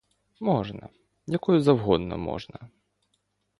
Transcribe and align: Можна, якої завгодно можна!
Можна, 0.39 0.89
якої 1.27 1.61
завгодно 1.61 2.17
можна! 2.17 2.69